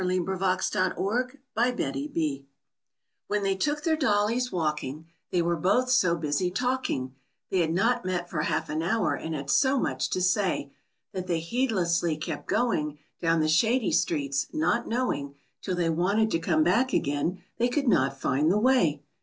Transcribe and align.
WHEN 0.03 0.25
BETTIE 0.25 0.25
AND 0.25 0.95
ANNE 0.95 0.95
WENT 0.97 1.77
WALKING 1.77 2.47
When 3.27 3.43
they 3.43 3.55
took 3.55 3.83
their 3.83 3.95
dollies 3.95 4.51
walking, 4.51 5.05
They 5.29 5.43
were 5.43 5.55
both 5.55 5.91
so 5.91 6.15
busy 6.15 6.49
talking, 6.49 7.13
(They 7.51 7.59
had 7.59 7.71
not 7.71 8.03
met 8.03 8.27
for 8.27 8.41
half 8.41 8.67
an 8.71 8.81
hour 8.81 9.13
and 9.13 9.47
so 9.47 9.75
had 9.75 9.83
much 9.83 10.09
to 10.09 10.19
say) 10.19 10.73
That 11.11 11.27
they 11.27 11.39
heedlessly 11.39 12.17
kept 12.17 12.47
going 12.47 12.97
Down 13.21 13.41
the 13.41 13.47
shady 13.47 13.91
streets, 13.91 14.47
not 14.51 14.87
knowing, 14.87 15.35
Till 15.61 15.75
they 15.75 15.91
wanted 15.91 16.31
to 16.31 16.39
come 16.39 16.63
back 16.63 16.93
again, 16.93 17.43
they 17.59 17.67
could 17.67 17.87
not 17.87 18.19
find 18.19 18.49
the 18.51 18.57
way! 18.57 19.03